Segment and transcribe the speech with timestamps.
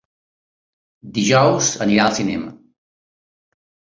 [1.17, 2.49] Dijous anirà al cinema.